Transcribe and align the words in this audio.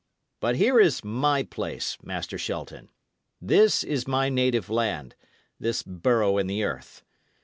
But 0.39 0.55
here 0.55 0.79
is 0.79 1.03
my 1.03 1.43
place, 1.43 1.95
Master 2.01 2.39
Shelton. 2.39 2.89
This 3.39 3.83
is 3.83 4.07
my 4.07 4.29
native 4.29 4.67
land, 4.67 5.13
this 5.59 5.83
burrow 5.83 6.39
in 6.39 6.47
the 6.47 6.63
earth! 6.63 7.03